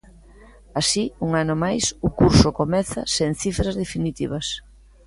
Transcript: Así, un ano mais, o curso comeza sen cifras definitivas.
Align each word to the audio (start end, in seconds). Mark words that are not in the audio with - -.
Así, 0.81 1.03
un 1.25 1.31
ano 1.43 1.55
mais, 1.63 1.83
o 2.07 2.09
curso 2.19 2.49
comeza 2.59 3.01
sen 3.15 3.31
cifras 3.41 3.75
definitivas. 3.83 4.47